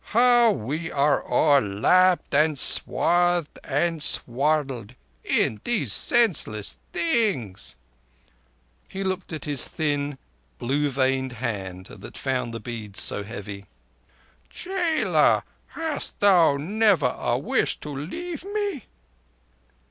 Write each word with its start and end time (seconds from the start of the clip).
How, 0.17 0.49
we 0.49 0.91
are 0.91 1.21
all 1.23 1.59
lapped 1.61 2.33
and 2.33 2.57
swathed 2.57 3.59
and 3.63 4.01
swaddled 4.01 4.95
in 5.23 5.61
these 5.63 5.93
senseless 5.93 6.77
things." 6.91 7.75
He 8.87 9.03
looked 9.03 9.31
at 9.31 9.45
his 9.45 9.67
thin 9.67 10.17
blue 10.57 10.89
veined 10.89 11.33
hand 11.33 11.85
that 11.99 12.17
found 12.17 12.51
the 12.51 12.59
beads 12.59 12.99
so 12.99 13.21
heavy. 13.23 13.65
"Chela, 14.49 15.43
hast 15.67 16.19
thou 16.19 16.57
never 16.57 17.15
a 17.15 17.37
wish 17.37 17.77
to 17.81 17.89
leave 17.95 18.43
me?" 18.43 18.85